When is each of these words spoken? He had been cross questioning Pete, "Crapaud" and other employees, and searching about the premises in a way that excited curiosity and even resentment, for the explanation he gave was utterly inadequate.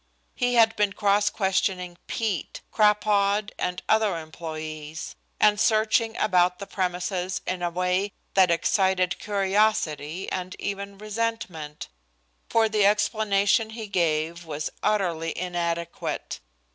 He 0.33 0.55
had 0.55 0.75
been 0.75 0.93
cross 0.93 1.29
questioning 1.29 1.95
Pete, 2.07 2.61
"Crapaud" 2.71 3.51
and 3.59 3.83
other 3.87 4.17
employees, 4.17 5.15
and 5.39 5.59
searching 5.59 6.17
about 6.17 6.57
the 6.57 6.65
premises 6.65 7.39
in 7.45 7.61
a 7.61 7.69
way 7.69 8.11
that 8.33 8.49
excited 8.49 9.19
curiosity 9.19 10.27
and 10.31 10.55
even 10.57 10.97
resentment, 10.97 11.87
for 12.49 12.67
the 12.67 12.83
explanation 12.83 13.69
he 13.69 13.85
gave 13.85 14.43
was 14.43 14.71
utterly 14.81 15.37
inadequate. 15.37 16.39